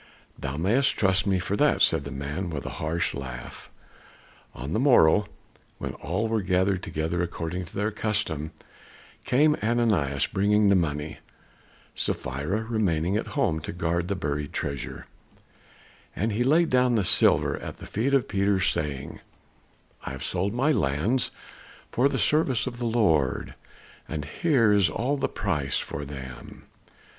[0.35, 3.69] "Thou mayest trust me for that!" said the man with a harsh laugh.
[4.55, 5.27] On the morrow,
[5.77, 8.49] when all were gathered together according to their custom,
[9.25, 11.19] came Ananias bringing the money
[11.93, 15.05] Sapphira remaining at home to guard the buried treasure;
[16.15, 19.19] and he laid down the silver at the feet of Peter, saying,
[20.03, 21.29] "I have sold my lands
[21.91, 23.53] for the service of the Lord,
[24.09, 26.65] and here is all the price of them."